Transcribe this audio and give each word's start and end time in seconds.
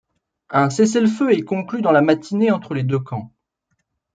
Un 0.49 0.71
cessez-le-feu 0.71 1.31
est 1.31 1.43
conclu 1.43 1.83
dans 1.83 1.91
la 1.91 2.01
matinée 2.01 2.49
entre 2.49 2.73
les 2.73 2.81
deux 2.81 2.97
camps. 2.97 3.31